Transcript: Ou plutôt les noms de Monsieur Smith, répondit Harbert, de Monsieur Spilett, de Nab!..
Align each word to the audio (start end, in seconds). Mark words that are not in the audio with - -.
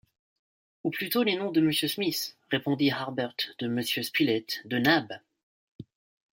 Ou 0.83 0.89
plutôt 0.89 1.21
les 1.21 1.35
noms 1.35 1.51
de 1.51 1.61
Monsieur 1.61 1.87
Smith, 1.87 2.35
répondit 2.49 2.89
Harbert, 2.89 3.35
de 3.59 3.67
Monsieur 3.67 4.01
Spilett, 4.01 4.63
de 4.65 4.79
Nab!.. 4.79 5.19